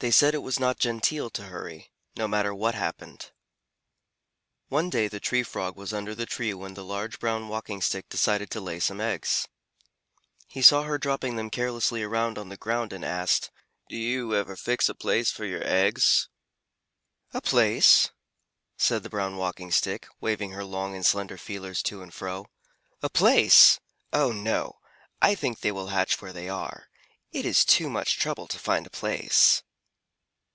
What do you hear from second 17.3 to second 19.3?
"A place?" said the